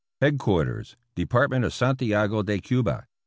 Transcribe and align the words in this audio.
Headquarters 0.19 0.97
Department 1.13 1.63
of 1.63 1.75
Santiago 1.75 2.41
de 2.41 2.57
Cuba. 2.57 3.05